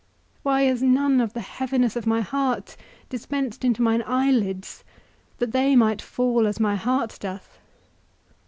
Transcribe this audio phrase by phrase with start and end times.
[0.41, 2.75] Why is none of the heaviness of my heart
[3.09, 4.83] dispensed into mine eye lids,
[5.37, 7.59] that they might fall as my heart doth?